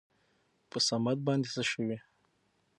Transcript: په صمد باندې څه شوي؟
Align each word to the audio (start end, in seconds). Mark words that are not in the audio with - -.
په 0.69 0.77
صمد 0.87 1.17
باندې 1.27 1.47
څه 1.55 1.63
شوي؟ 1.71 1.97